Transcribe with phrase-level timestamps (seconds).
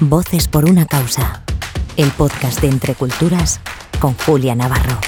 [0.00, 1.42] Voces por una causa.
[1.96, 3.62] El podcast de Entre Culturas
[3.98, 5.00] con Julia Navarro.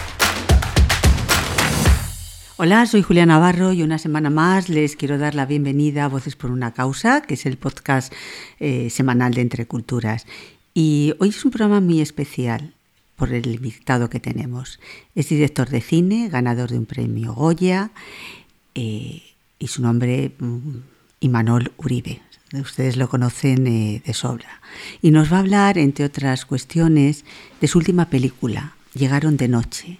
[2.56, 6.36] Hola, soy Julia Navarro y una semana más les quiero dar la bienvenida a Voces
[6.36, 8.14] por una causa, que es el podcast
[8.60, 10.26] eh, semanal de Entre Culturas.
[10.72, 12.72] Y hoy es un programa muy especial
[13.16, 14.80] por el invitado que tenemos.
[15.14, 17.90] Es director de cine, ganador de un premio Goya
[18.74, 19.20] eh,
[19.58, 20.76] y su nombre mm,
[21.20, 22.22] Imanol Uribe.
[22.52, 24.60] Ustedes lo conocen eh, de sobra.
[25.02, 27.24] Y nos va a hablar, entre otras cuestiones,
[27.60, 29.98] de su última película, Llegaron de noche,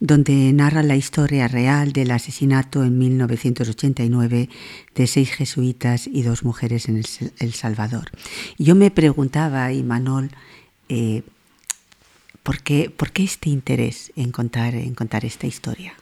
[0.00, 4.48] donde narra la historia real del asesinato en 1989
[4.94, 7.02] de seis jesuitas y dos mujeres en
[7.38, 8.10] El, Salvador.
[8.56, 10.30] Y yo me preguntaba, Imanol,
[10.88, 11.22] eh,
[12.42, 15.94] ¿por, qué, ¿por qué este interés en contar, en contar esta historia?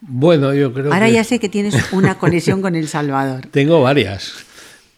[0.00, 3.46] Bueno, yo creo Ahora ya sé que tienes una conexión con El Salvador.
[3.50, 4.44] Tengo varias.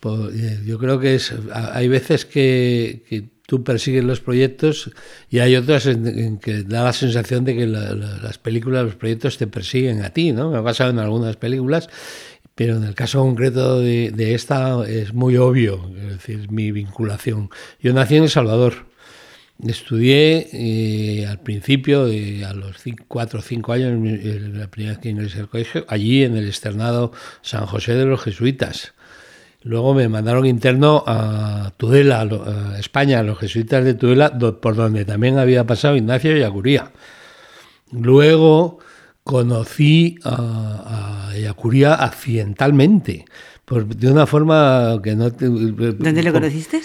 [0.05, 4.91] Eh, yo creo que es, hay veces que, tú persigues los proyectos
[5.31, 9.47] y hay otras en, que da la sensación de que las películas, los proyectos te
[9.47, 10.51] persiguen a ti, ¿no?
[10.51, 11.89] Me ha pasado en algunas películas,
[12.55, 15.91] pero en el caso concreto de, esta es muy obvio,
[16.27, 17.49] es mi vinculación.
[17.81, 18.87] Yo nací en El Salvador.
[19.67, 22.77] Estudié eh, al principio, a los
[23.09, 23.93] 4 o 5 años,
[24.55, 27.11] la primera vez que ingresé al colegio, allí en el externado
[27.43, 28.95] San José de los Jesuitas
[29.63, 35.05] Luego me mandaron interno a Tudela, a España, a los jesuitas de Tudela, por donde
[35.05, 36.93] también había pasado Ignacio Yacuría.
[37.91, 38.79] Luego
[39.25, 43.25] conocí a, Yacuría accidentalmente,
[43.69, 45.29] de una forma que no...
[45.31, 46.81] ¿Dónde lo conociste?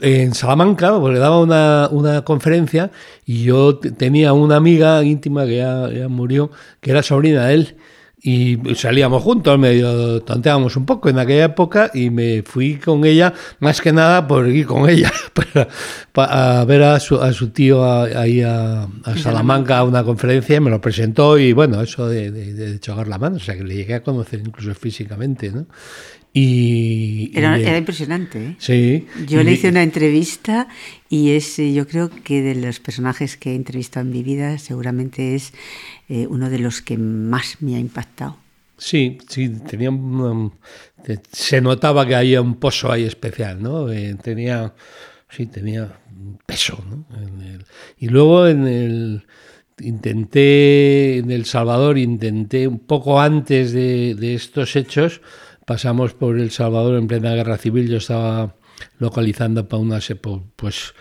[0.00, 2.90] En Salamanca, porque daba una, una, conferencia
[3.24, 7.76] y yo tenía una amiga íntima que ya, ya murió, que era sobrina de él
[8.20, 13.32] y salíamos juntos, medio tonteábamos un poco en aquella época y me fui con ella,
[13.60, 15.12] más que nada por ir con ella,
[16.12, 20.70] para, ver a su, a su tío ahí a, Salamanca a una conferencia, y me
[20.70, 23.76] lo presentó y bueno, eso de, de, de chocar la mano, o sea que le
[23.76, 25.66] llegué a conocer incluso físicamente, ¿no?
[26.32, 28.38] Y, era, impresionante.
[28.38, 28.56] ¿eh?
[28.58, 29.06] Sí.
[29.26, 30.68] Yo le hice una entrevista
[31.08, 34.58] y es, eh, yo creo que de los personajes que he entrevistado en mi vida,
[34.58, 35.52] seguramente es
[36.08, 38.36] eh, uno de los que más me ha impactado.
[38.76, 39.90] Sí, sí, tenía
[41.32, 43.86] se notaba que había un pozo ahí especial, ¿no?
[44.22, 44.72] tenía,
[45.28, 45.98] sí, tenía
[46.46, 47.04] peso, ¿no?
[47.98, 49.26] y luego en el
[49.80, 55.20] intenté en El Salvador, intenté un poco antes de, de estos hechos
[55.68, 58.54] pasamos por El Salvador en plena guerra civil, yo estaba
[58.98, 60.00] localizando para una
[60.56, 60.94] pues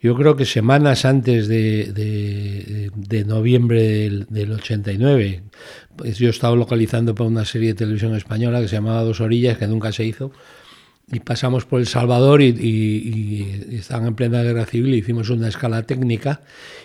[0.00, 5.42] yo creo que semanas antes de, de, noviembre del, del, 89.
[5.96, 9.58] Pues yo estaba localizando para una serie de televisión española que se llamaba Dos Orillas,
[9.58, 10.30] que nunca se hizo
[11.10, 16.42] y pasamos por El Salvador y, estaban en plena guerra civil, hicimos una escala técnica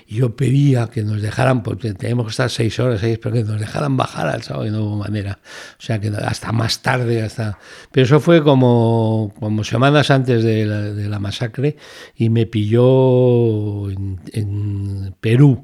[0.07, 3.43] y yo pedía que nos dejaran, porque teníamos que estar seis horas ahí, pero que
[3.43, 5.39] nos dejaran bajar al sábado y no hubo manera.
[5.77, 7.57] O sea que hasta más tarde, hasta...
[7.91, 11.77] Pero eso fue como, como semanas antes de la, masacre
[12.15, 15.63] y me pilló en, Perú.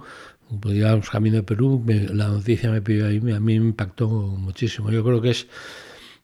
[0.59, 4.89] Pues camino de Perú, la noticia me pidió ahí, a mí me impactó muchísimo.
[4.89, 5.47] Yo creo que es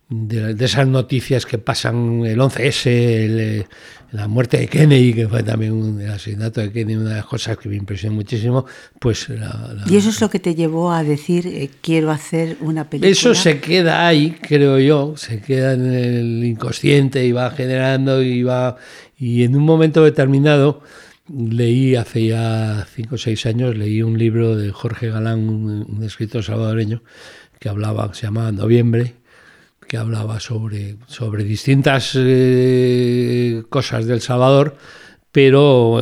[0.10, 3.66] de, esas noticias que pasan el 11S,
[4.12, 7.26] la muerte de Kennedy, que fue también un, el asesinato de Kennedy, una de las
[7.26, 8.66] cosas que me impresionó muchísimo,
[9.00, 9.28] pues...
[9.88, 13.12] ¿Y eso es lo que te llevó a decir, eh, quiero hacer una película?
[13.12, 18.44] Eso se queda ahí, creo yo, se queda en el inconsciente y va generando y
[18.44, 18.78] va...
[19.18, 20.82] Y en un momento determinado
[21.28, 26.04] leí, hace ya cinco o seis años, leí un libro de Jorge Galán, un, un
[26.04, 27.02] escritor salvadoreño,
[27.60, 29.16] que hablaba, se llamaba Noviembre,
[29.88, 34.78] que hablaba sobre, sobre distintas eh, cosas del Salvador,
[35.32, 36.02] pero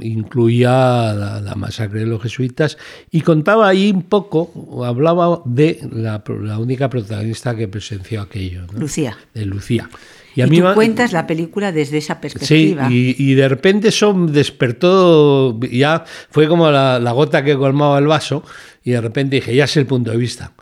[0.00, 2.78] incluía la, masacre de los jesuitas
[3.10, 6.22] y contaba ahí un poco, hablaba de la,
[6.58, 8.62] única protagonista que presenció aquello.
[8.72, 9.18] Lucía.
[9.34, 9.90] De Lucía.
[10.34, 12.88] Y, a mí tú cuentas la película desde esa perspectiva.
[12.88, 18.06] Sí, y, de repente eso despertó, ya fue como la, la gota que colmaba el
[18.06, 18.42] vaso,
[18.82, 20.52] y de repente dije, ya sé el punto de vista.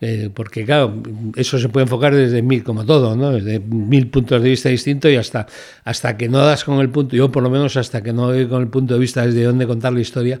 [0.00, 1.02] Eh, porque claro,
[1.34, 3.32] eso se puede enfocar desde mil, como todo, ¿no?
[3.32, 5.46] desde mil puntos de vista distintos y hasta,
[5.82, 8.46] hasta que no das con el punto, yo por lo menos hasta que no doy
[8.46, 10.40] con el punto de vista desde dónde contar la historia,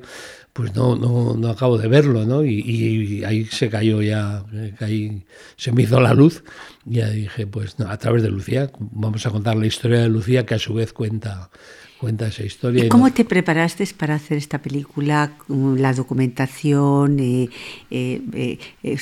[0.52, 2.44] pues no, no, no acabo de verlo, ¿no?
[2.44, 4.44] Y, ahí se cayó ya,
[4.78, 5.24] ahí
[5.56, 6.44] se me hizo la luz
[6.86, 10.08] y ya dije, pues no, a través de Lucía, vamos a contar la historia de
[10.08, 11.50] Lucía que a su vez cuenta
[11.98, 12.84] cuenta esa historia.
[12.84, 15.32] ¿Y cómo te preparaste para hacer esta película?
[15.48, 17.48] La documentación, eh,
[17.90, 18.98] eh, eh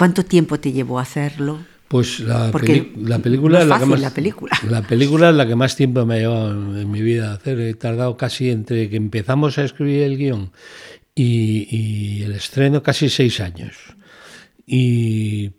[0.00, 1.58] ¿Cuánto tiempo te llevó a hacerlo?
[1.86, 4.58] Pues la, película no es la que más la película.
[4.70, 7.34] la película es la que más tiempo me ha llevado en, en mi vida a
[7.34, 7.60] hacer.
[7.60, 10.52] He tardado casi entre que empezamos a escribir el guion
[11.14, 13.76] y, y el estreno casi seis años.
[14.72, 15.50] Y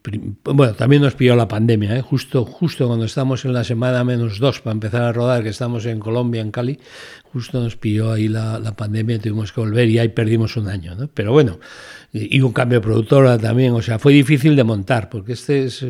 [0.45, 2.01] bueno, también nos pilló la pandemia, ¿eh?
[2.01, 5.85] justo, justo cuando estamos en la semana menos dos para empezar a rodar, que estamos
[5.85, 6.79] en Colombia, en Cali,
[7.31, 10.67] justo nos pilló ahí la, la pandemia y tuvimos que volver y ahí perdimos un
[10.67, 10.95] año.
[10.95, 11.07] ¿no?
[11.07, 11.59] Pero bueno,
[12.13, 15.85] y, un cambio de productora también, o sea, fue difícil de montar, porque este es,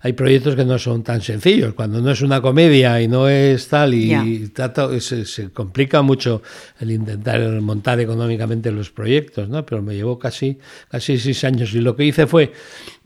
[0.00, 3.66] hay proyectos que no son tan sencillos, cuando no es una comedia y no es
[3.68, 4.52] tal, y,
[5.00, 6.42] se, se complica mucho
[6.78, 9.66] el intentar montar económicamente los proyectos, ¿no?
[9.66, 10.58] Pero me llevó casi,
[10.88, 12.52] casi seis años y lo que hice fue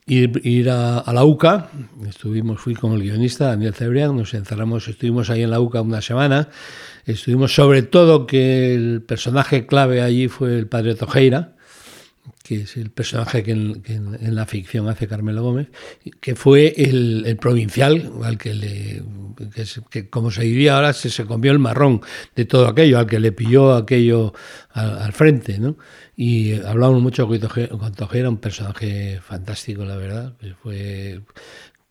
[0.08, 1.70] ir, ir a, a la UCA,
[2.08, 6.02] estuvimos, fui con el guionista Daniel Cebrián, nos encerramos, estuvimos ahí en la UCA una
[6.02, 6.49] semana,
[7.05, 11.55] estuvimos sobre todo que el personaje clave allí fue el padre Tojeira,
[12.42, 15.69] que es el personaje que en, que en- en la ficción hace Carmelo Gómez,
[16.20, 19.02] que fue el, el provincial al que le,
[19.54, 22.00] que, que como se diría ahora, se, se comió el marrón
[22.34, 24.32] de todo aquello, al que le pilló aquello
[24.72, 25.76] al, al frente, ¿no?
[26.16, 31.20] Y hablamos mucho con Toje- con Tojera, un personaje fantástico, la verdad, que fue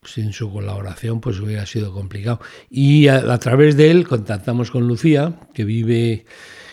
[0.04, 2.40] sin su colaboración pues hubiera sido complicado.
[2.70, 6.24] Y a, a través de él contactamos con Lucía, que vive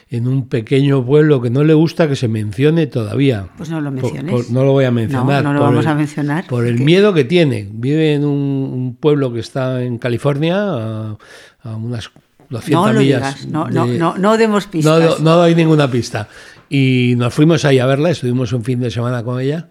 [0.10, 3.48] en un pequeño pueblo que no le gusta que se mencione todavía.
[3.57, 4.31] Pues no lo menciones.
[4.31, 5.44] por- no lo voy a mencionar.
[5.44, 7.68] No, no lo vamos el- a mencionar, Por el miedo que tiene.
[7.72, 11.18] Vive en un, un pueblo que está en California, a,
[11.63, 12.12] a unas
[12.50, 13.36] 200 No lo millas.
[13.40, 15.00] digas, no, no, de- no, no demos pistas.
[15.00, 16.30] no, no doy ninguna pista.
[16.69, 19.69] Y nos fuimos ahí a verla, estuvimos un fin de semana con ella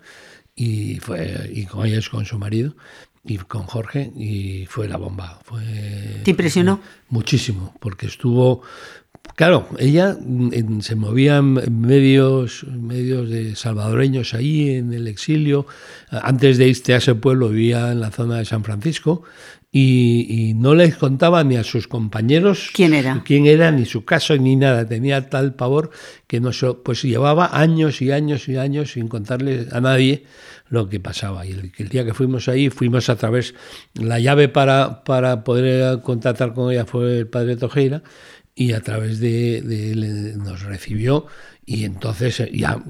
[0.57, 2.75] y fue y con ella es con su marido
[3.25, 5.39] y con Jorge y fue la bomba.
[5.45, 5.63] Fue,
[6.25, 6.81] ¿Te impresionó?
[7.09, 8.63] Muchísimo, porque estuvo
[9.37, 15.67] Claro, ella mm, en- se movía en medios, medios de salvadoreños ahí en el exilio.
[16.11, 19.25] Antes de irse a ese pueblo vivía en la zona de San Francisco
[19.73, 23.23] y, y no les contaba ni a sus compañeros ¿Quién era?
[23.25, 24.87] quién era, ni su caso, ni nada.
[24.87, 25.91] Tenía tal pavor
[26.29, 30.27] que no so- pues llevaba años y años y años sin contarle a nadie
[30.69, 31.44] lo que pasaba.
[31.44, 33.56] Y el, el día que fuimos ahí, fuimos a través,
[33.94, 38.05] la llave para, para poder contactar con ella fue el padre Tojeira,
[38.55, 41.27] y a través de, de él eh, nos recibió,
[41.67, 42.83] y entonces eh, ya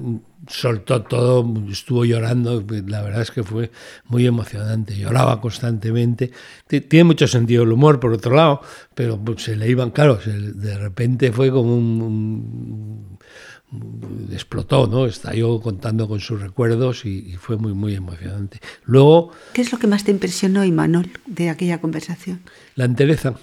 [0.47, 3.71] soltó todo, estuvo llorando, la verdad es que fue
[4.07, 6.29] muy emocionante, lloraba constantemente.
[6.67, 8.61] Tiene mucho sentido el humor, por otro lado,
[8.93, 13.17] pero pues, se le iban, claro, se de repente fue como un-
[14.31, 15.05] explotó, ¿no?
[15.05, 18.59] Estalló contando con sus recuerdos y, y fue muy, muy emocionante.
[18.83, 22.41] Luego, ¿Qué es lo que más te impresionó, Imanol, de aquella conversación?
[22.75, 23.33] la entereza,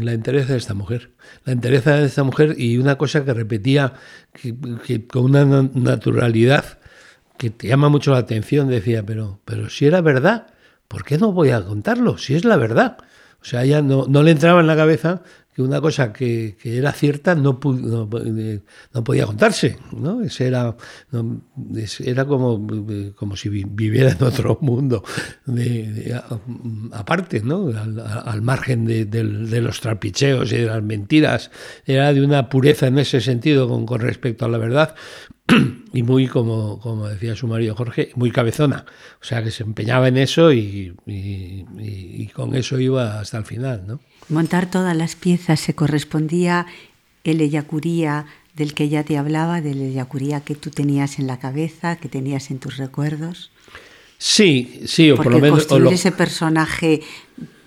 [0.00, 1.10] la entereza de esta mujer,
[1.44, 3.94] la entereza de esta mujer y una cosa que repetía
[4.32, 6.78] que, con una na- naturalidad
[7.38, 10.46] que te llama mucho la atención, decía, pero, pero si era verdad,
[10.88, 12.18] ¿por qué no voy a contarlo?
[12.18, 12.96] Si es la verdad.
[13.42, 15.22] O sea, ella no, no le entraba en la cabeza
[15.56, 18.60] que una cosa que, era cierta no, no, eh,
[18.92, 20.20] no podía contarse, ¿no?
[20.20, 20.76] Ese era,
[22.04, 25.02] era como, eh, como si vi- viviera en otro mundo,
[25.46, 26.38] de, a-
[26.92, 27.68] aparte, ¿no?
[28.26, 31.50] Al, margen de, los trapicheos y de las mentiras,
[31.86, 34.94] era de una pureza en ese sentido con respecto a la verdad
[35.92, 38.84] y muy, como, como decía su marido Jorge, muy cabezona.
[39.20, 43.44] O sea, que se empeñaba en eso y, y- y- con eso iba hasta el
[43.44, 44.00] final, ¿no?
[44.28, 46.66] Montar todas las piezas se correspondía
[47.24, 51.96] el eyacuría del que ella te hablaba, del eyacuría que tú tenías en la cabeza,
[51.96, 53.50] que tenías en tus recuerdos.
[54.18, 55.58] Sí, sí, o Porque por lo menos...
[55.58, 57.02] o construir lo- ese personaje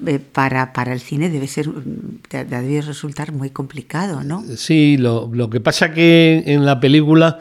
[0.08, 4.44] eh, para, para el cine debe ser de- debe resultar muy complicado, ¿no?
[4.58, 7.40] Sí, lo, lo que pasa que en la película,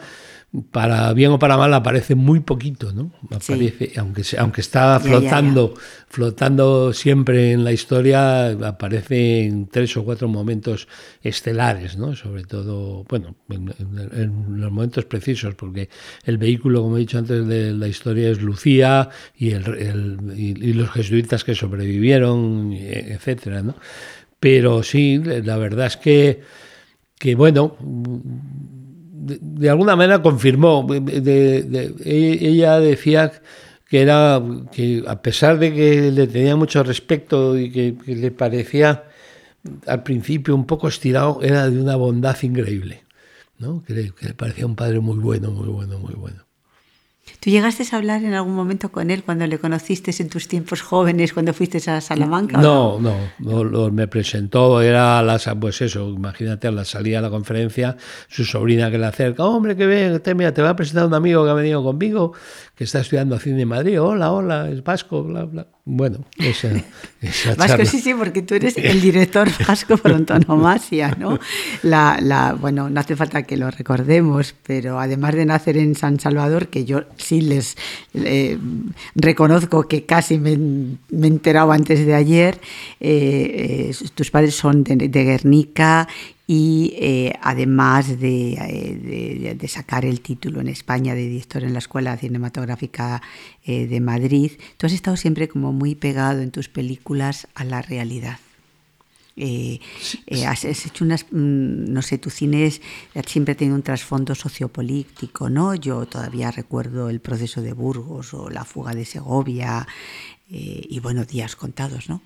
[0.71, 3.11] para bien o para mal, aparece muy poquito, ¿no?
[3.39, 3.53] Sí.
[3.53, 5.73] Aparece, aunque, aunque está Ya, ya, flotando,
[6.07, 10.87] flotando siempre en la historia, aparece en tres o cuatro momentos
[11.21, 12.15] estelares, ¿no?
[12.15, 15.89] Sobre todo, bueno, en, los momentos precisos, porque
[16.25, 20.69] el vehículo, como he dicho antes, de la historia es Lucía y, el, el- y,
[20.69, 23.75] y los jesuitas que sobrevivieron, etcétera, ¿no?
[24.39, 26.41] Pero sí, la verdad es que,
[27.19, 27.75] que bueno,
[29.39, 30.87] de, alguna manera confirmó.
[30.91, 33.31] e- ella decía
[33.87, 39.05] que era que a pesar de que le tenía mucho respeto y que, le parecía
[39.87, 43.03] al principio un poco estirado, era de una bondad increíble,
[43.57, 43.83] ¿no?
[43.83, 46.48] Que que le parecía un padre muy bueno, muy bueno, muy bueno.
[47.39, 50.81] ¿Tú llegaste a hablar en algún momento con él cuando le conociste en tus tiempos
[50.81, 52.57] jóvenes, cuando fuiste a Salamanca?
[52.57, 57.29] No, no, no, me presentó, era la, pues eso, imagínate, a la salida a la
[57.29, 57.95] conferencia,
[58.27, 61.13] su sobrina que le acerca, hombre, qué bien, te, mira, te va a presentar un
[61.13, 62.33] amigo que ha venido conmigo,
[62.75, 65.67] que está estudiando cine en Madrid, hola, hola, es vasco, bla, bla.
[65.91, 66.69] Bueno, esa,
[67.21, 71.39] esa Vasco, sí, sí, porque tú eres el director vasco por antonomasia, ¿no?
[71.81, 76.19] La, la, bueno, no hace falta que lo recordemos, pero además de nacer en San
[76.19, 77.77] Salvador, que yo sí les
[78.13, 78.57] eh,
[79.15, 82.59] reconozco que casi me, me, he enterado antes de ayer,
[82.99, 86.07] eh, eh, tus padres son de, de Guernica
[86.47, 93.21] y además eh, de, sacar el título en España de director en la Escuela Cinematográfica
[93.65, 98.39] de Madrid, tú has estado siempre como muy pegado en tus películas a la realidad.
[100.45, 102.71] Has, hecho unas, mm, no sé, tu cine
[103.25, 105.75] siempre ha tenido un trasfondo sociopolítico, ¿no?
[105.75, 109.87] Yo todavía recuerdo el proceso de Burgos o la fuga de Segovia
[110.51, 112.21] y, bueno, días contados, ¿no?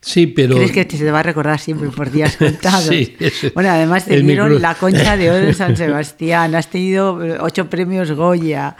[0.00, 0.56] Sí, pero...
[0.56, 2.84] ¿Crees que te va a recordar siempre por días contados?
[2.86, 3.16] sí,
[3.54, 7.70] bueno, además te dieron la concha de oro de San Sebastián, has tenido eh, ocho
[7.70, 8.76] premios Goya.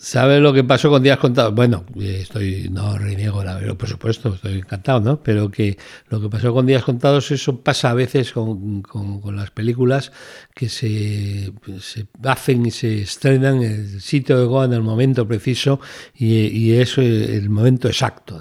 [0.00, 1.54] ¿Sabes lo que pasó con Días Contados?
[1.54, 5.22] Bueno, estoy, no reniego la verdad, por supuesto, estoy encantado, ¿no?
[5.22, 5.78] Pero que
[6.08, 10.12] lo que pasó con Días Contados, eso pasa a veces con, con, las películas
[10.54, 15.26] que se, se, hacen y se estrenan en el sitio de Goa en el momento
[15.26, 15.80] preciso
[16.14, 18.37] y, y es el momento exacto,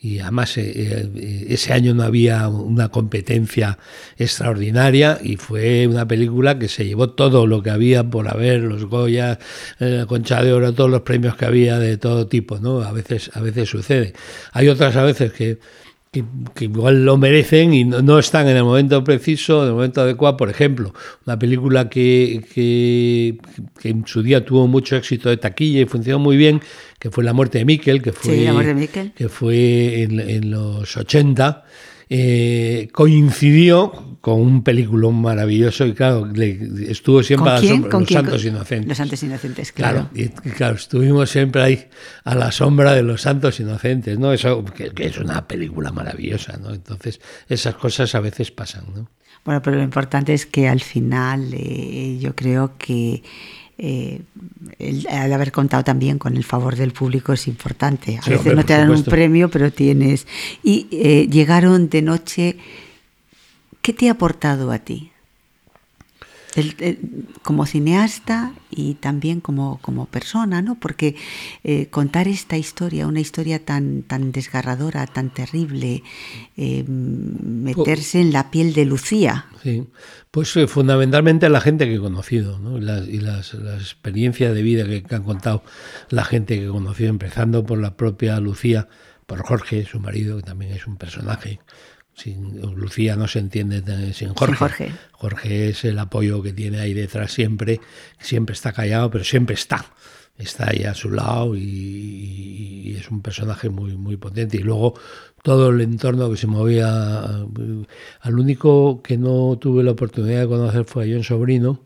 [0.00, 0.72] Y además eh,
[1.14, 3.78] eh, ese año no había una competencia
[4.16, 8.84] extraordinaria y fue una película que se llevó todo lo que había por haber, los
[8.84, 9.38] Goya,
[9.78, 12.82] la Concha de Oro, todos los premios que había de todo tipo, ¿no?
[12.82, 14.12] A veces, a veces sucede.
[14.52, 15.58] Hay otras a veces que,
[16.10, 16.24] que,
[16.64, 20.36] igual lo merecen y no, están en el momento preciso, en el momento adecuado.
[20.36, 20.94] Por ejemplo,
[21.26, 23.38] una película que, que,
[23.88, 26.60] en su día tuvo mucho éxito de taquilla y funcionó muy bien,
[26.98, 28.36] que fue La muerte de Miquel, que fue,
[29.14, 31.64] Que fue en, en los 80
[32.10, 36.30] eh, coincidió con un peliculón maravilloso y claro,
[36.86, 38.88] estuvo siempre a la sombra, Los Santos Inocentes.
[38.88, 40.10] Los Santos Inocentes, claro.
[40.14, 41.86] y, claro, estuvimos siempre ahí
[42.24, 44.32] a la sombra de Los Santos Inocentes, ¿no?
[44.34, 46.74] Eso que, es una película maravillosa, ¿no?
[46.74, 49.08] Entonces, esas cosas a veces pasan, ¿no?
[49.46, 53.22] Bueno, pero lo importante es que al final eh, yo creo que
[53.78, 54.20] eh,
[54.78, 58.18] el, haber contado también con el favor del público es importante.
[58.22, 60.26] A veces no te dan un premio, pero tienes.
[60.62, 62.56] Y eh, llegaron de noche.
[63.88, 65.12] ¿Qué te ha aportado a ti?
[67.42, 70.74] como cineasta y también como, como persona, ¿no?
[70.74, 71.16] Porque
[71.64, 76.02] eh, contar esta historia, una historia tan, tan desgarradora, tan terrible,
[76.58, 79.46] eh, meterse en la piel de Lucía.
[79.62, 79.86] Sí,
[80.30, 82.76] pues eh, fundamentalmente la gente que he conocido ¿no?
[82.76, 85.62] y las, las, experiencias de vida que, han contado
[86.10, 88.88] la gente que he conocido, empezando por la propia Lucía,
[89.24, 91.60] por Jorge, su marido, que también es un personaje
[92.18, 94.92] sin Lucía no se entiende sin Jorge.
[95.12, 95.68] Jorge.
[95.68, 97.80] es el apoyo que tiene ahí detrás siempre,
[98.18, 99.86] siempre está callado, pero siempre está.
[100.36, 104.56] Está ahí a su lado y, es un personaje muy, muy potente.
[104.56, 104.94] Y luego
[105.42, 107.20] todo el entorno que se movía.
[108.20, 111.84] Al único que no tuve la oportunidad de conocer fue a John Sobrino,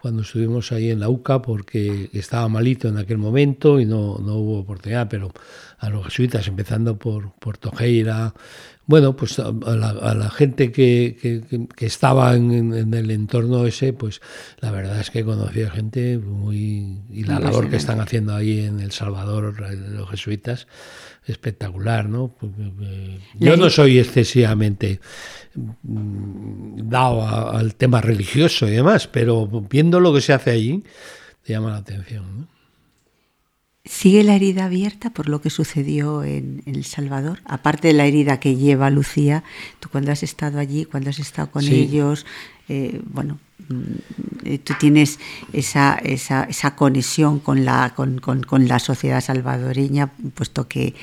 [0.00, 4.36] cuando estuvimos ahí en la UCA, porque estaba malito en aquel momento y no, no
[4.36, 5.32] hubo oportunidad, pero
[5.78, 8.32] a los jesuitas, empezando por, por Tojeira,
[8.86, 11.42] bueno, pues a la, gente que,
[11.78, 14.20] estaba en, el entorno ese, pues
[14.60, 17.00] la verdad es que he conocido gente muy...
[17.10, 20.68] y la labor que están haciendo ahí en El Salvador los jesuitas,
[21.26, 22.36] espectacular, ¿no?
[22.80, 25.00] Eh, yo no soy excesivamente
[25.82, 30.84] mm, dado al tema religioso y demás, pero viendo lo que se hace allí,
[31.42, 32.55] te llama la atención, ¿no?
[33.88, 37.38] ¿Sigue la herida abierta por lo que sucedió en, El Salvador?
[37.44, 39.44] Aparte de la herida que lleva Lucía,
[39.78, 42.26] tú cuando has estado allí, cuando has estado con ellos,
[42.68, 43.38] eh, bueno,
[43.68, 43.82] mm,
[44.44, 45.20] eh, tú tienes
[45.52, 50.94] esa, esa, esa conexión con la, con, con, la sociedad salvadoreña, puesto que,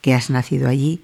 [0.00, 1.02] que, has nacido allí.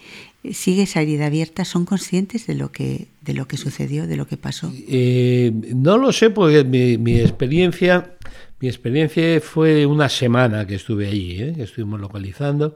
[0.52, 1.66] ¿Sigue esa herida abierta?
[1.66, 4.72] ¿Son conscientes de lo que, de lo que sucedió, de lo que pasó?
[4.88, 8.15] Eh, no lo sé, porque mi, mi experiencia
[8.60, 11.52] mi experiencia fue una semana que estuve allí, ¿eh?
[11.56, 12.74] que estuvimos localizando,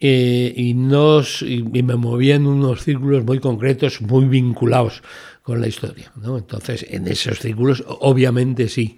[0.00, 5.02] eh, y, nos, y, me movía en unos círculos muy concretos, muy vinculados
[5.42, 6.12] con la historia.
[6.16, 6.38] ¿no?
[6.38, 8.96] Entonces, en esos círculos, obviamente sí.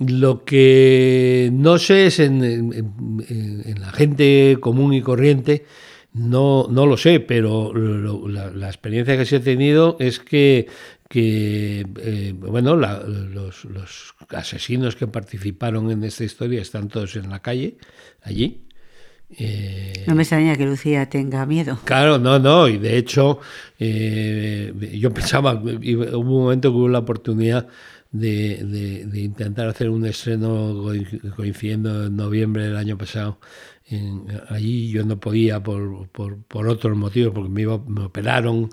[0.00, 5.66] Lo que no sé es en, la gente común y corriente,
[6.14, 10.66] no, no lo sé, pero la, la, experiencia que sí he tenido es que
[11.12, 17.40] que eh, bueno, los, los, asesinos que participaron en esta historia están todos en la
[17.40, 17.76] calle,
[18.22, 18.62] allí.
[19.36, 21.78] Eh, no me extraña que Lucía tenga miedo.
[21.84, 23.40] Claro, no, no, y de hecho
[23.78, 27.68] eh, yo pensaba, hubo un momento que hubo la oportunidad
[28.10, 30.82] de, de, intentar hacer un estreno
[31.36, 33.38] coincidiendo en noviembre del año pasado
[34.48, 38.70] allí yo no podía por, por, otros motivos, porque me, me operaron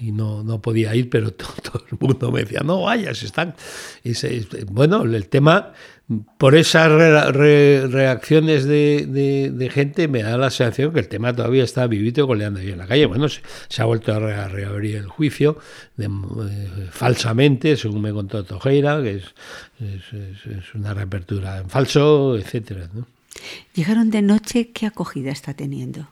[0.00, 3.54] y no, no, podía ir, pero todo, el mundo me decía, no vayas, están...
[4.66, 5.72] bueno, el tema,
[6.38, 11.86] por esas reacciones de, de, gente, me da la sensación que el tema todavía está
[11.86, 13.06] vivito y goleando ahí en la calle.
[13.06, 15.58] Bueno, se, ha vuelto a reabrir el juicio
[15.96, 19.24] de, eh, falsamente, según me contó Tojeira, que es,
[19.80, 23.06] es, es una reapertura en falso, etcétera, ¿no?
[23.74, 26.08] Llegaron de noche, ¿qué acogida está teniendo?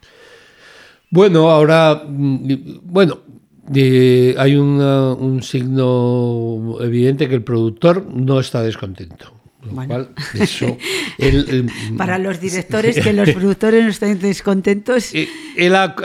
[1.11, 3.21] Bueno, ahora, mm, bueno,
[4.39, 9.38] hay un signo evidente que el productor no está descontento.
[11.97, 15.13] Para los directores, que los productores no estén descontentos.
[15.15, 15.97] Eh, él ha,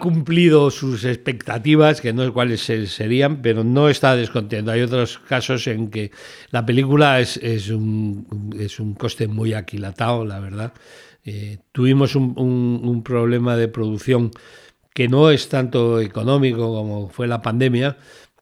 [0.00, 4.72] cumplido sus expectativas, que no sé cuáles serían, pero no está descontento.
[4.72, 6.10] Hay otros casos en que
[6.50, 10.72] la película es, es, un, es un coste muy aquilatado, la verdad.
[11.24, 14.32] Eh, tuvimos un, un problema de producción
[14.92, 17.96] que no es tanto económico como fue la pandemia,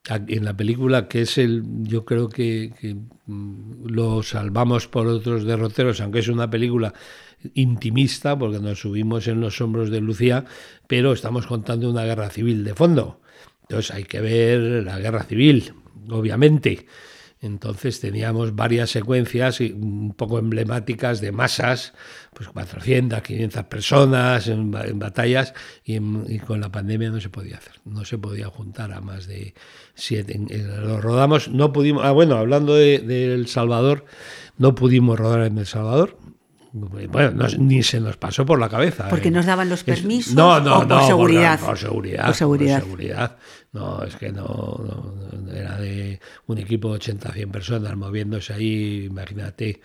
[0.09, 2.73] en la película, que es el, yo creo que,
[3.27, 6.95] mm, lo salvamos por otros derroteros, aunque es una película
[7.55, 10.45] intimista, porque nos subimos en los hombros de Lucía,
[10.87, 13.21] pero estamos contando una guerra civil de fondo.
[13.63, 15.73] Entonces hay que ver la guerra civil,
[16.09, 16.87] obviamente.
[17.47, 21.95] Entonces teníamos varias secuencias un poco emblemáticas de masas,
[22.35, 25.99] pues 400, 500 personas en, batallas y,
[26.41, 29.55] con la pandemia no se podía hacer, no se podía juntar a más de
[29.95, 30.39] siete.
[30.83, 32.97] Lo rodamos, no pudimos, ah, bueno, hablando de,
[33.35, 34.05] El Salvador,
[34.59, 36.19] no pudimos rodar en El Salvador,
[37.11, 39.09] bueno, ni se nos pasó por la cabeza.
[39.09, 39.31] ¿Porque ¿eh?
[39.31, 40.35] nos daban los permisos?
[40.35, 40.99] no, no, no.
[40.99, 41.61] Por seguridad.
[41.61, 42.27] Por, seguridad.
[42.27, 43.37] Por seguridad.
[43.73, 45.15] No, es que no,
[45.53, 49.05] Era de un equipo de 80, 100 personas moviéndose ahí.
[49.05, 49.81] Imagínate.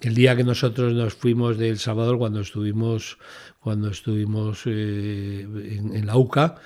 [0.00, 3.18] El día que nosotros nos fuimos de El Salvador, cuando estuvimos,
[3.60, 6.56] cuando estuvimos eh, en, la UCA,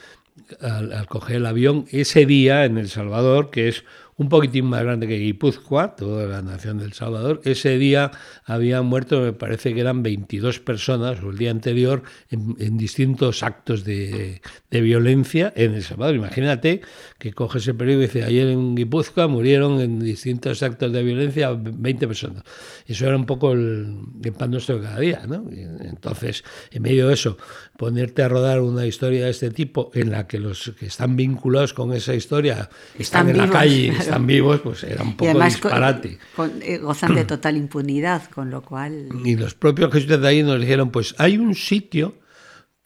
[0.61, 3.85] al, al coger el avión, ese día en El Salvador, que es
[4.18, 7.42] un poquitín más grande que Guipúzcoa, toda la nación del Salvador.
[7.44, 8.12] Ese día
[8.44, 13.85] habían muerto, me parece que eran 22 personas, o el día anterior, en, distintos actos
[13.85, 16.16] de, violencia en El Salvador.
[16.16, 16.81] Imagínate
[17.18, 21.52] que coge ese periodo y dice, ayer en Guipúzcoa murieron en distintos actos de violencia
[21.52, 22.42] 20 personas.
[22.87, 23.98] Eso era un poco el,
[24.38, 25.44] pan nuestro de cada día, ¿no?
[25.50, 27.37] Entonces, en medio de eso,
[27.76, 31.74] ponerte a rodar una historia de este tipo en la que los que están vinculados
[31.74, 36.19] con esa historia están, en la calle están vivos, pues era un poco disparate.
[36.62, 39.09] Eh, gozan de total impunidad, con lo cual...
[39.25, 42.14] Y los propios jesuitas de ahí nos dijeron, pues hay un sitio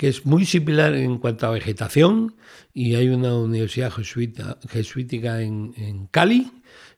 [0.00, 2.34] que es muy similar en cuanto a vegetación
[2.72, 6.50] y hay una universidad jesuita, jesuítica en, Cali,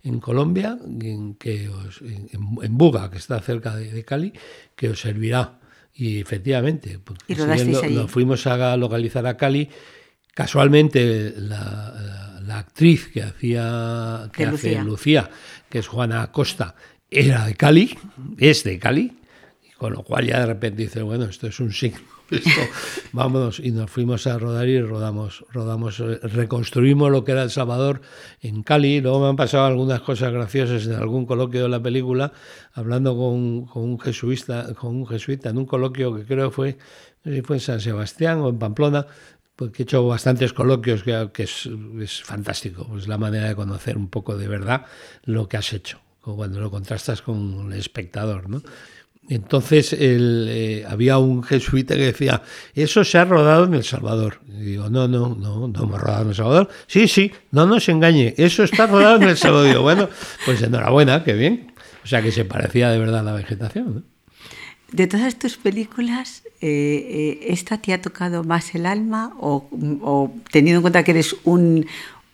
[0.04, 4.32] en Colombia, en, que en, Buga, que está cerca de, Cali,
[4.76, 5.58] que os servirá.
[5.92, 7.18] Y efectivamente, pues,
[7.90, 9.68] nos fuimos a localizar a Cali.
[10.34, 15.30] Casualmente la la actriz que hacía que hace Lucía.
[15.68, 16.74] que es Juana Acosta,
[17.10, 17.96] era de Cali,
[18.38, 19.18] es de Cali,
[19.78, 22.00] con lo cual ya de repente dice, bueno, esto es un signo.
[22.32, 22.62] Esto,
[23.12, 28.00] vámonos y nos fuimos a rodar y rodamos, rodamos, reconstruimos lo que era El Salvador
[28.40, 29.02] en Cali.
[29.02, 32.32] Luego me han pasado algunas cosas graciosas en algún coloquio de la película,
[32.72, 36.78] hablando con, con un jesuita, con un jesuita en un coloquio que creo fue,
[37.44, 39.06] fue en San Sebastián o en Pamplona,
[39.56, 44.36] porque he hecho bastantes coloquios, que, es, fantástico, es la manera de conocer un poco
[44.36, 44.86] de verdad
[45.24, 48.62] lo que has hecho, cuando lo contrastas con el espectador, ¿no?
[49.28, 52.42] Entonces eh, había un jesuita que decía,
[52.74, 54.40] eso se ha rodado en El Salvador.
[54.48, 56.68] Y digo, no, no, no, no hemos rodado en El Salvador.
[56.88, 59.68] Sí, sí, no nos engañe, eso está rodado en El Salvador.
[59.68, 60.08] digo, bueno,
[60.44, 61.72] pues enhorabuena, qué bien.
[62.02, 63.94] O sea que se parecía de verdad a la vegetación.
[63.94, 64.11] ¿no?
[64.92, 66.68] De todas tus películas, eh,
[67.40, 69.34] eh, ¿esta te ha tocado más el alma?
[69.40, 71.86] O, teniendo en cuenta que eres un,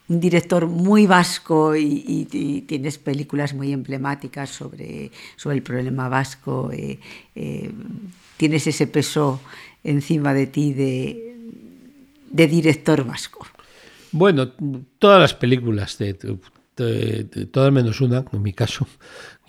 [0.08, 6.98] director muy vasco y, tienes películas muy emblemáticas sobre, sobre el problema vasco, eh,
[8.38, 9.40] ¿tienes ese peso
[9.84, 11.36] encima de ti de,
[12.30, 13.46] de director vasco?
[14.10, 14.48] Bueno,
[14.98, 16.14] todas las películas de,
[17.52, 18.86] todas menos una, en mi caso.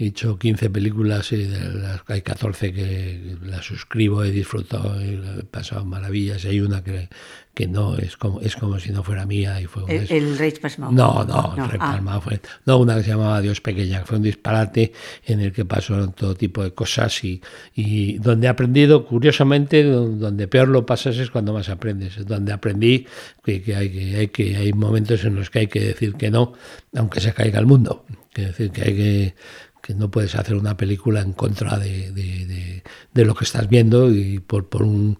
[0.02, 5.44] He hecho 15 películas y de las, hay 14 que las suscribo, he disfrutado, he
[5.44, 6.46] pasado maravillas.
[6.46, 7.10] Hay una que,
[7.54, 10.38] que no es como es como si no fuera mía y fue un El, el
[10.38, 10.94] Reich Pasmao.
[10.94, 11.92] no, no, No, el Rey ah.
[11.92, 12.40] Palma fue.
[12.66, 14.94] No, una que se llamaba Dios Pequeña, que fue un disparate
[15.26, 17.42] en el que pasaron todo tipo de cosas y,
[17.76, 22.26] y donde he aprendido, curiosamente, do- donde peor lo pasas es cuando más aprendes.
[22.26, 23.06] Donde aprendí
[23.44, 26.32] que, que hay, que, hay, que hay momentos en los que hay que decir que
[26.32, 26.54] no,
[26.96, 28.06] aunque se caiga el mundo.
[28.34, 29.36] Es decir, que hay que
[29.82, 34.10] que no puedes hacer una película en contra de, de- de- lo que estás viendo
[34.14, 35.18] y por, por un,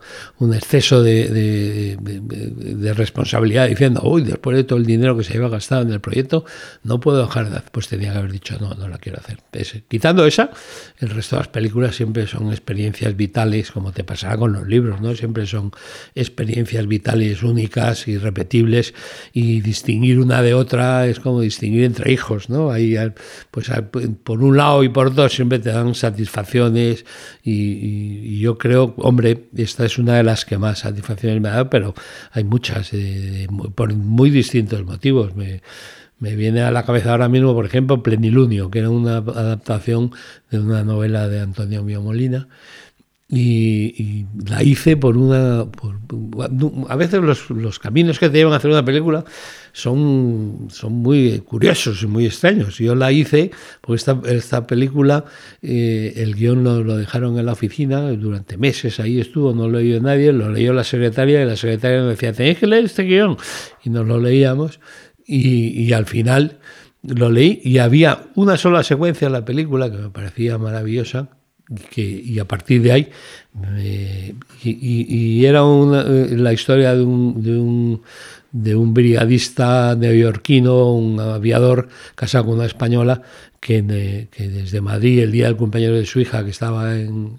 [0.54, 1.98] exceso de,
[2.94, 6.46] responsabilidad diciendo, uy, después de todo el dinero que se había gastado en el proyecto,
[6.84, 9.40] no puedo dejar de Pues tenía que haber dicho, no, no la quiero hacer.
[9.52, 10.52] Ese- quitando esa,
[11.00, 15.02] el resto de las películas siempre son experiencias vitales, como te pasará con los libros,
[15.02, 15.16] ¿no?
[15.16, 15.72] Siempre son
[16.16, 18.94] experiencias vitales únicas, irrepetibles,
[19.34, 22.72] y distinguir una de otra es como distinguir entre hijos, ¿no?
[22.72, 22.96] Ahí,
[23.52, 23.70] pues
[24.24, 27.06] por un lado y por otro siempre te dan satisfacciones
[27.44, 31.54] y, y- yo creo, hombre, esta es una de las que más satisfacciones me ha
[31.54, 31.94] dado, pero
[32.32, 35.36] hay muchas, eh, por muy distintos motivos.
[35.36, 35.62] Me,
[36.20, 40.12] me viene a la cabeza ahora mismo, por ejemplo, Plenilunio, que era una adaptación
[40.52, 42.48] de una novela de Antonio Mio Molina.
[43.32, 45.66] Y, la hice por una...
[45.66, 46.00] por-
[46.90, 49.24] a veces los, los caminos que te llevan a hacer una película
[49.72, 52.80] son, son muy curiosos y muy extraños.
[52.80, 55.26] Yo la hice porque esta, esta película,
[55.62, 59.78] eh, el guion lo, lo dejaron en la oficina durante meses, ahí estuvo, no lo
[59.78, 63.04] leyó nadie, lo leyó la secretaria y la secretaria nos decía, tenéis que leer este
[63.04, 63.38] guion.
[63.84, 64.80] Y nos lo leíamos
[65.24, 66.58] y, y al final
[67.04, 71.30] lo leí y había una sola secuencia en la película que me parecía maravillosa
[71.90, 73.10] que, y a partir de ahí
[73.78, 78.02] eh, y, y- era una, eh, la historia de un, de un
[78.52, 83.22] de un brigadista neoyorquino, un aviador casado con una española
[83.60, 87.36] que, de- que desde Madrid, el día del cumpleaños de su hija, que estaba en,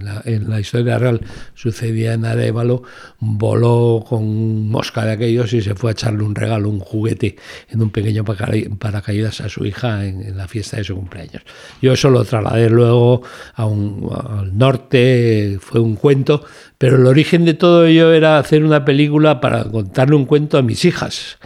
[0.00, 1.20] la, en la historia real,
[1.54, 2.82] sucedía en Arevalo,
[3.20, 7.36] voló con mosca de aquellos y se fue a echarle un regalo, un juguete,
[7.70, 11.42] en un pequeño paraca- paracaídas a su hija en, en la fiesta de su cumpleaños.
[11.80, 13.22] Yo eso lo trasladé luego
[13.54, 16.44] a un- al norte, fue un cuento,
[16.78, 20.62] pero el origen de todo ello era hacer una película para contarle un cuento a
[20.62, 21.38] mis hijas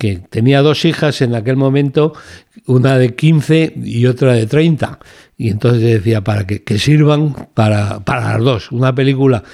[0.00, 2.14] que tenía dos hijas en aquel momento,
[2.64, 4.98] una de 15 y otra de 30.
[5.36, 8.72] Y entonces decía, para que, sirvan para, para las dos.
[8.72, 9.44] Una película,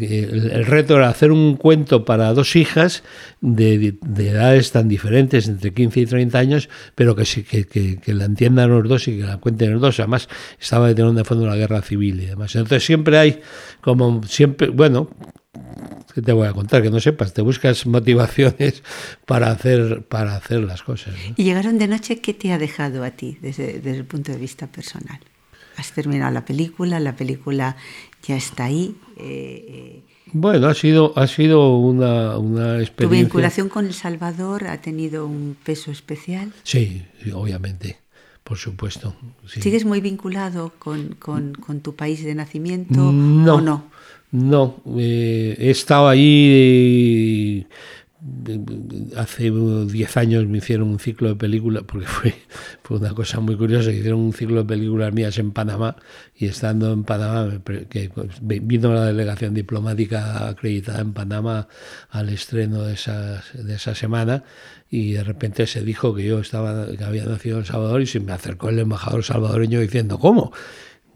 [0.00, 3.04] el, reto era hacer un cuento para dos hijas
[3.40, 8.12] de, de edades tan diferentes, entre 15 y 30 años, pero que, que, que, que
[8.12, 10.00] la entiendan los dos y que la cuenten los dos.
[10.00, 10.28] Además,
[10.60, 12.56] estaba deteniendo de fondo la guerra civil y demás.
[12.56, 13.40] Entonces siempre hay,
[13.82, 15.10] como siempre, bueno,
[16.16, 16.82] ¿Qué te voy a contar?
[16.82, 18.82] Que no sepas, te buscas motivaciones
[19.26, 21.12] para hacer, para hacer las cosas.
[21.14, 21.34] ¿no?
[21.36, 24.38] Y llegaron de noche, ¿qué te ha dejado a ti desde, desde el punto de
[24.38, 25.20] vista personal?
[25.76, 27.76] Has terminado la película, la película
[28.26, 28.96] ya está ahí.
[29.18, 30.02] eh, eh,
[30.32, 33.22] Bueno, ha sido, ha sido una, una ¿Tu experiencia.
[33.24, 36.50] vinculación con El Salvador ha tenido un peso especial?
[36.62, 37.98] Sí, sí, obviamente,
[38.42, 39.14] por supuesto.
[39.46, 39.60] sí.
[39.60, 43.84] ¿Sigues muy vinculado con, con- con tu país de nacimiento No, o no?
[44.30, 47.66] No, eh, he estado ahí.
[47.66, 47.76] eh,
[49.16, 52.34] Hace 10 años me hicieron un ciclo de películas, porque fue,
[52.82, 55.96] fue una cosa muy curiosa, hicieron un ciclo de películas mías en Panamá
[56.34, 61.68] y estando en Panamá, que, pues, vino la delegación diplomática acreditada en Panamá
[62.10, 64.42] al estreno de, esas, de esa semana
[64.90, 68.20] y de repente se dijo que yo estaba que había nacido en Salvador y se
[68.20, 70.52] me acercó el embajador salvadoreño diciendo, ¿cómo?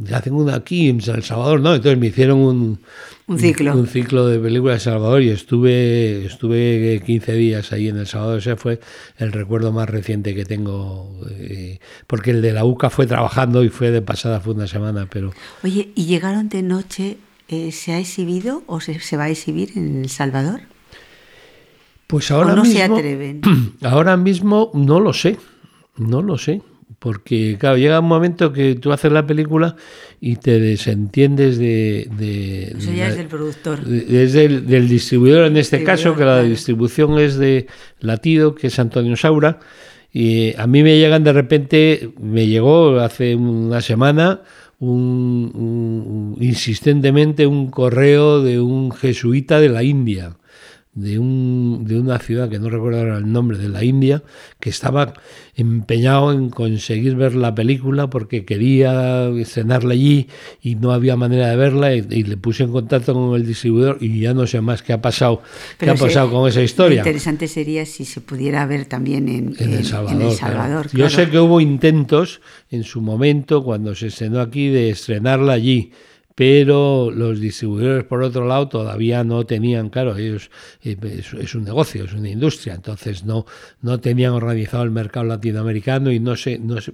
[0.03, 1.75] Ya tengo una aquí en El Salvador, ¿no?
[1.75, 2.79] Entonces me hicieron un,
[3.27, 3.75] Un ciclo.
[3.77, 8.39] un ciclo de películas de Salvador y estuve, estuve 15 días ahí en El Salvador.
[8.39, 8.81] Ese fue
[9.19, 13.69] el recuerdo más reciente que tengo, eh, porque el de la UCA fue trabajando y
[13.69, 15.33] fue de pasada, fue una semana, pero
[15.63, 17.19] Oye, ¿y llegaron de noche?
[17.49, 20.61] eh, ¿Se ha exhibido o se, se va a exhibir en El Salvador?
[22.07, 23.41] pues ahora ¿O no mismo, se atreven?
[23.83, 25.37] ahora mismo no lo sé,
[25.97, 26.61] no lo sé.
[27.01, 29.75] Porque, claro, llega un momento que tú haces la película
[30.21, 32.07] y te desentiendes de...
[32.17, 33.81] de- Eso ya es del productor.
[33.91, 36.49] Es del, del distribuidor en este Distribuidor, caso, que la claro.
[36.49, 37.67] distribución es de
[38.01, 39.59] Latido, que es Antonio Saura.
[40.13, 44.43] Y a mí me llegan de repente, me llegó hace una semana
[44.79, 50.37] un, un- un- insistentemente un correo de un jesuita de la India,
[50.93, 54.23] de, un, de una ciudad que no recuerdo ahora el nombre, de la India,
[54.59, 55.15] que estaba
[55.55, 60.27] empeñado en conseguir ver la película porque quería estrenarla allí
[60.61, 63.99] y no había manera de verla y, y le puse en contacto con el distribuidor
[64.01, 65.43] y ya no sé más qué ha pasado,
[65.79, 66.99] qué ha pasado con esa historia.
[66.99, 70.21] interesante sería si se pudiera ver también en, En en- El Salvador.
[70.23, 70.53] en El claro.
[70.55, 75.53] Salvador, Yo sé que hubo intentos en su momento, cuando se estrenó aquí, de estrenarla
[75.53, 75.93] allí.
[76.35, 80.51] Pero los distribuidores, por otro lado, todavía no tenían, claro, ellos
[80.83, 80.97] eh,
[81.39, 83.47] es, un negocio, es una industria, entonces no,
[83.83, 86.93] no tenían organizado el mercado latinoamericano y no sé, no sé,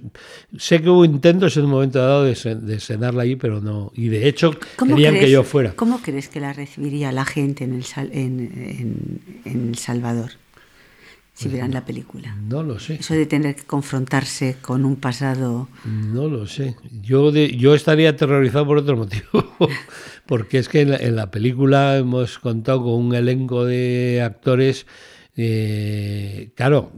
[0.57, 4.27] sé que hubo intentos en un momento dado de, de ahí, pero no, y de
[4.27, 5.73] hecho querían que yo fuera.
[5.75, 10.31] ¿Cómo crees que la recibiría la gente en El, en, en El Salvador?
[11.37, 12.35] Si pues verán la película?
[12.35, 12.95] No lo sé.
[12.95, 15.67] Eso de tener que confrontarse con un pasado...
[15.85, 16.75] No lo sé.
[17.03, 19.23] Yo, de, yo estaría aterrorizado por otro motivo.
[20.25, 24.87] Porque es que en la película hemos contado con un elenco de actores
[25.39, 26.91] eh, claro,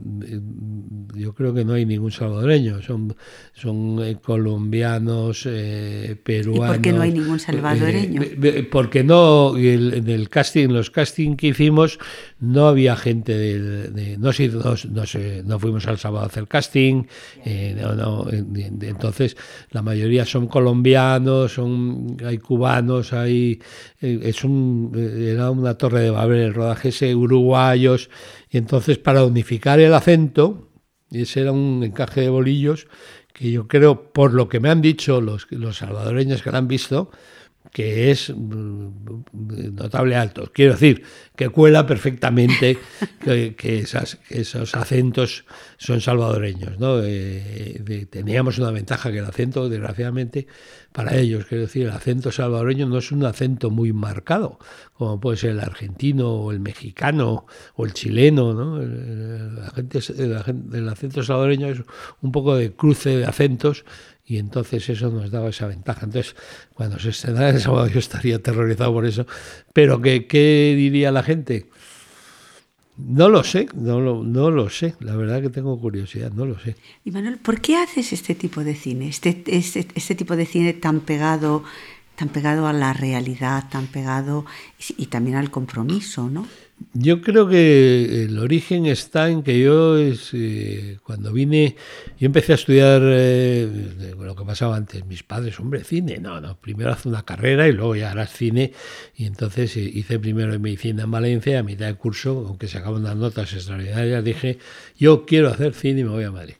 [1.30, 3.15] yo creo que no hay ningún salvadoreño, son,
[3.54, 6.65] son eh, colombianos, eh, peruanos.
[6.65, 8.24] ¿Y por qué no hay ningún salvadoreño?
[8.72, 12.00] porque no, en el casting, los casting que hicimos,
[12.39, 15.04] no había gente de, no, no,
[15.44, 17.04] no, fuimos al sábado a hacer casting,
[18.82, 19.38] entonces
[19.70, 23.62] la mayoría son colombianos, son, hay cubanos, hay,
[24.02, 28.10] es un, era una torre de Babel el rodaje ese, uruguayos.
[28.50, 30.68] Y entonces para unificar el acento,
[31.12, 32.88] y ese era un encaje de bolillos
[33.34, 36.67] que yo creo, por lo que me han dicho los, los salvadoreños que lo han
[36.67, 37.10] visto,
[37.72, 40.52] que es mm, notable alto.
[40.54, 41.04] Quiero decir,
[41.36, 42.78] que cuela perfectamente
[43.24, 43.86] que,
[44.30, 45.45] esos acentos
[45.78, 46.80] son salvadoreños.
[46.80, 47.02] ¿no?
[48.10, 50.48] teníamos una ventaja que el acento, desgraciadamente,
[50.91, 54.58] para ellos, quiero decir, el acento salvadoreño no es un acento muy marcado,
[54.93, 57.45] como puede ser el argentino o el mexicano
[57.76, 58.54] o el chileno.
[58.54, 58.82] ¿no?
[58.82, 59.60] El,
[60.74, 61.82] el acento salvadoreño es
[62.22, 63.86] un poco de cruce de acentos
[64.30, 66.06] y entonces eso nos daba esa ventaja.
[66.06, 66.36] Entonces,
[66.76, 69.26] cuando se estrenara el sábado yo estaría aterrorizado por eso.
[69.74, 71.65] Pero ¿qué, qué diría la gente?
[72.96, 74.94] No lo sé, no lo, no lo sé.
[75.00, 76.76] La verdad que tengo curiosidad, no lo sé.
[77.04, 79.10] Y Manuel, ¿por qué haces este tipo de cine?
[79.10, 81.63] Este, este, este tipo de cine tan pegado,
[82.15, 84.46] tan pegado a la realidad, tan pegado
[84.78, 86.46] y, y también al compromiso, ¿no?
[86.94, 91.76] Yo creo que el origen está en que yo, eh, cuando vine,
[92.18, 95.06] yo empecé a estudiar eh, lo que pasaba antes.
[95.06, 96.18] Mis padres, hombre, cine.
[96.20, 98.74] No, no, primero haz una carrera y luego ya harás cine.
[99.15, 103.02] Y entonces eh, hice primero medicina en Valencia, a mitad de curso, aunque se acaban
[103.02, 104.58] unas notas extraordinarias, dije,
[104.98, 106.56] yo quiero hacer cine y me voy a Madrid.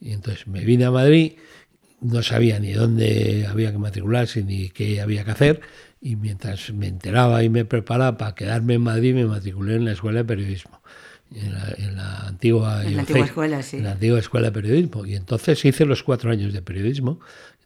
[0.00, 1.32] Y entonces me vine a Madrid,
[2.00, 5.60] no sabía ni dónde había que matricularse ni qué había que hacer
[6.06, 9.90] y mientras me enteraba y me preparaba para quedarme en Madrid, me matriculé en la
[9.90, 10.80] Escuela de Periodismo.
[11.34, 13.78] En la, antigua, escuela, sí.
[13.78, 15.04] En la antigua escuela de periodismo.
[15.04, 17.18] Y entonces hice los cuatro años de periodismo.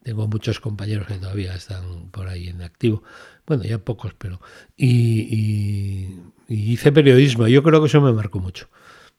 [0.03, 3.03] Tengo muchos compañeros que todavía están por ahí en activo.
[3.47, 4.41] Bueno, ya pocos, pero.
[4.79, 6.17] Y,
[6.49, 7.49] hice periodismo.
[7.49, 8.69] Yo creo que eso me marcó mucho.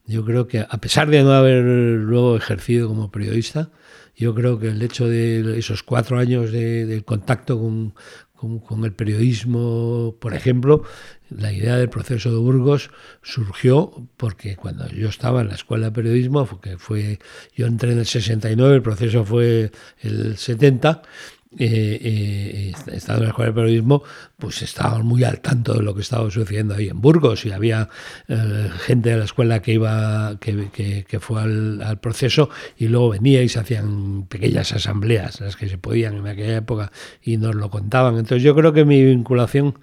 [0.04, 3.70] Yo creo que, a pesar de no haber luego ejercido como periodista,
[4.16, 7.94] yo creo que el hecho de esos cuatro años de, de contacto con,
[8.42, 10.82] con, el periodismo, por ejemplo,
[11.30, 12.90] la idea del proceso de Burgos
[13.22, 17.20] surgió porque cuando yo estaba en la escuela de periodismo, que fue,
[17.54, 21.02] yo entré en el 69, el proceso fue el 70,
[21.58, 24.02] eh, eh, estando en la escuela de periodismo,
[24.38, 27.90] pues estábamos muy al tanto de lo que estaba sucediendo ahí en Burgos y había
[28.28, 33.42] eh, gente de la escuela que iba, que, que, fue al, proceso y luego venía
[33.42, 36.90] y se hacían pequeñas asambleas, las que se podían en aquella época
[37.22, 38.14] y nos lo contaban.
[38.16, 39.78] Entonces yo creo que mi vinculación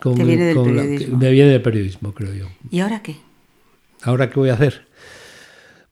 [0.00, 1.18] con, viene periodismo.
[1.18, 2.46] me viene del periodismo, creo yo.
[2.70, 3.16] ¿Y ahora qué?
[4.02, 4.86] ¿Ahora qué voy a hacer?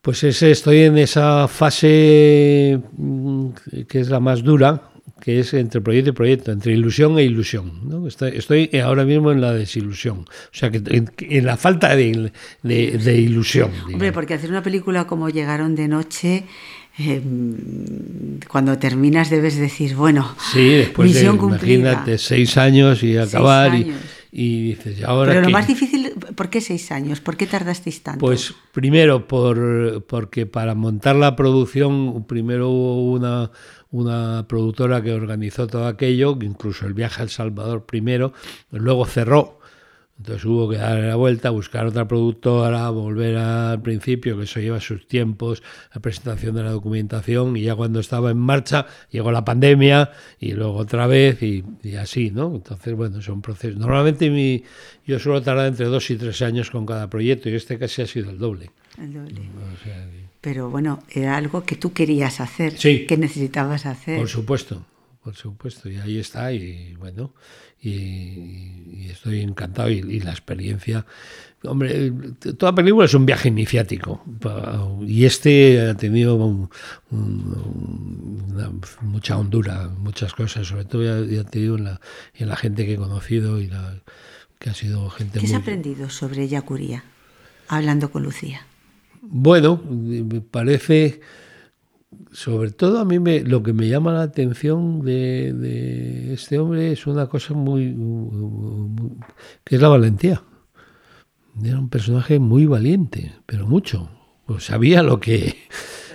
[0.03, 3.49] Pues estoy en esa fase mm,
[3.89, 4.91] que es la más dura,
[5.25, 7.81] que es entre proyecto y proyecto, entre ilusión e ilusión.
[7.89, 8.07] ¿no?
[8.07, 12.31] Estoy, ahora mismo en la desilusión, o sea, que en, la falta de,
[12.63, 13.71] de, ilusión.
[13.91, 16.45] Hombre, porque hacer una película como Llegaron de Noche,
[16.99, 23.75] em, cuando terminas debes decir, bueno, sí, después misión de, imagínate, seis años y acabar
[23.75, 23.95] y
[24.37, 27.21] y dices, ahora Pero lo más difícil, ¿por qué seis años?
[27.21, 28.19] ¿Por qué tardasteis tanto?
[28.19, 33.53] Pues primero, por, porque para montar la producción, primero hubo una,
[33.95, 38.33] una productora que organizó todo aquello, incluso el viaje a El Salvador primero,
[38.71, 39.61] luego cerró
[40.19, 44.81] entonces hubo que dar la vuelta, buscar otra productora, volver al principio, que eso lleva
[44.81, 49.45] sus tiempos, la presentación de la documentación, y ya cuando estaba en marcha llegó la
[49.45, 51.65] pandemia y luego otra vez y,
[51.97, 52.55] así, ¿no?
[52.55, 53.77] Entonces, bueno, son procesos.
[53.77, 54.63] Normalmente mi,
[55.05, 58.07] yo suelo tardar entre dos y tres años con cada proyecto y este casi ha
[58.07, 58.71] sido el doble.
[58.99, 59.43] El doble.
[60.41, 64.19] Pero bueno, era algo que tú querías hacer, sí, que necesitabas hacer.
[64.19, 64.85] Por supuesto,
[65.23, 67.33] por supuesto, y ahí está, y bueno,
[67.81, 71.07] y, estoy encantado, y, la experiencia,
[71.63, 72.13] hombre,
[72.59, 74.23] toda película es un viaje iniciático,
[75.07, 76.69] y este ha tenido
[79.01, 82.01] mucha hondura, muchas cosas, sobre todo ya, te digo en la,
[82.35, 83.95] en la gente que he conocido y la,
[84.59, 87.03] que ha sido gente ¿Qué has aprendido sobre Yacuría,
[87.69, 88.67] hablando con Lucía?
[89.29, 91.21] Bueno, me parece
[92.33, 97.07] sobre todo a mí me, lo que me llama la atención de, este hombre es
[97.07, 97.97] una cosa muy,
[99.63, 100.43] que es la valentía.
[101.63, 104.11] Era un personaje muy valiente, pero mucho.
[104.47, 105.57] Pues sabía lo que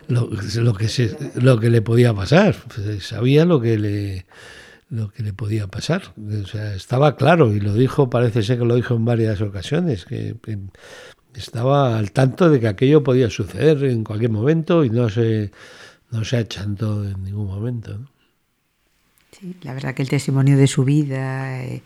[0.07, 2.55] lo, que lo que le podía pasar,
[2.99, 4.25] sabía lo que le
[4.89, 6.13] lo que le podía pasar.
[6.17, 10.05] O sea, estaba claro y lo dijo, parece ser que lo dijo en varias ocasiones,
[10.05, 10.35] que,
[11.33, 15.51] estaba al tanto de que aquello podía suceder en cualquier momento y no se
[16.11, 17.99] no se achantó en ningún momento.
[19.31, 21.83] Sí, la verdad que el testimonio de su vida, eh,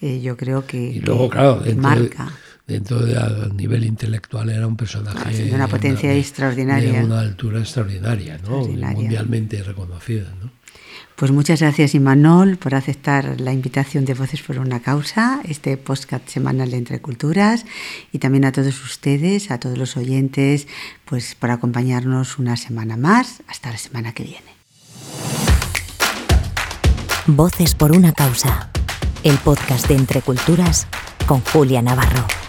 [0.00, 2.32] eh, yo creo que, y luego, claro, dentro marca.
[2.66, 7.20] De, dentro de a nivel intelectual era un personaje de una potencia extraordinaria, de una
[7.20, 8.64] altura extraordinaria, ¿no?
[8.66, 10.50] mundialmente reconocida, ¿no?
[11.18, 16.28] Pues muchas gracias, Imanol, por aceptar la invitación de Voces por una Causa, este podcast
[16.28, 17.66] semanal de Entre Culturas,
[18.12, 20.68] y también a todos ustedes, a todos los oyentes,
[21.04, 23.42] pues por acompañarnos una semana más.
[23.48, 24.46] Hasta la semana que viene.
[27.26, 28.70] Voces por una Causa,
[29.24, 30.86] el podcast de Entre Culturas
[31.26, 32.47] con Julia Navarro.